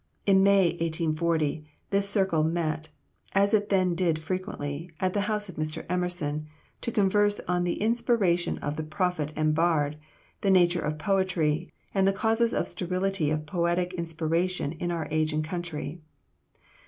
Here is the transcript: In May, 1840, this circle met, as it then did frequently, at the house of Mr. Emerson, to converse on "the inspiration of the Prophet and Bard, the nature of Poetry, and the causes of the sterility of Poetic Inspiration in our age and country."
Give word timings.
In 0.25 0.41
May, 0.41 0.69
1840, 0.69 1.63
this 1.91 2.09
circle 2.09 2.43
met, 2.43 2.89
as 3.33 3.53
it 3.53 3.69
then 3.69 3.93
did 3.93 4.17
frequently, 4.17 4.89
at 4.99 5.13
the 5.13 5.21
house 5.29 5.47
of 5.47 5.57
Mr. 5.57 5.85
Emerson, 5.89 6.47
to 6.81 6.91
converse 6.91 7.39
on 7.41 7.65
"the 7.65 7.79
inspiration 7.79 8.57
of 8.63 8.77
the 8.77 8.83
Prophet 8.83 9.31
and 9.35 9.53
Bard, 9.53 9.97
the 10.41 10.49
nature 10.49 10.81
of 10.81 10.97
Poetry, 10.97 11.71
and 11.93 12.07
the 12.07 12.13
causes 12.13 12.51
of 12.51 12.65
the 12.65 12.71
sterility 12.71 13.29
of 13.29 13.45
Poetic 13.45 13.93
Inspiration 13.93 14.71
in 14.71 14.89
our 14.89 15.07
age 15.11 15.33
and 15.33 15.43
country." 15.43 16.01